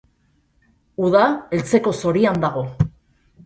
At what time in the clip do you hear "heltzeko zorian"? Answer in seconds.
1.57-2.43